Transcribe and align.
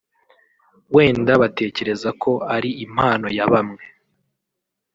wenda 0.95 1.33
batekereza 1.41 2.09
ko 2.21 2.31
ari 2.55 2.69
impano 2.85 3.27
ya 3.37 3.45
bamwe 3.51 3.83